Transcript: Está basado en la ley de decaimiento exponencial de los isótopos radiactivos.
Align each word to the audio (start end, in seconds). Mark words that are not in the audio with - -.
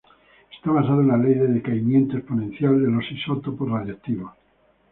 Está 0.57 0.71
basado 0.71 1.01
en 1.01 1.09
la 1.09 1.17
ley 1.17 1.35
de 1.35 1.45
decaimiento 1.45 2.17
exponencial 2.17 2.81
de 2.83 2.89
los 2.89 3.05
isótopos 3.11 3.69
radiactivos. 3.69 4.31